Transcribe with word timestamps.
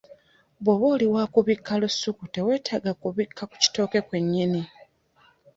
Bw'oba 0.63 0.85
oli 0.93 1.07
wa 1.15 1.23
kubikka 1.33 1.73
lusuku 1.81 2.23
teweetaaga 2.33 2.91
kubikka 3.01 3.41
ku 3.49 3.55
kitooke 3.63 3.99
kwe 4.07 4.17
nnyini. 4.23 4.61